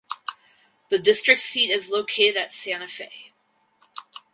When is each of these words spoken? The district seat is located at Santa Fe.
The 0.89 0.97
district 0.97 1.41
seat 1.41 1.69
is 1.69 1.91
located 1.91 2.35
at 2.35 2.51
Santa 2.51 2.87
Fe. 2.87 3.33